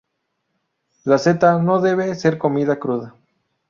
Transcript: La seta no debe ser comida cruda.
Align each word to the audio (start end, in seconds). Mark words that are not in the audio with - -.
La 1.03 1.19
seta 1.19 1.59
no 1.59 1.79
debe 1.79 2.15
ser 2.15 2.39
comida 2.39 2.79
cruda. 2.79 3.13